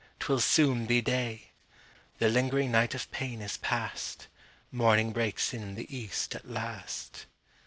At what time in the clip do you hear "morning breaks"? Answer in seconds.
4.71-5.53